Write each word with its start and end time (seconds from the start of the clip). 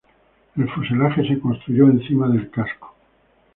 El 0.57 0.67
fuselaje 0.67 1.27
se 1.27 1.39
construyó 1.39 1.83
encima 1.87 2.27
del 2.27 2.49
casco. 2.49 2.95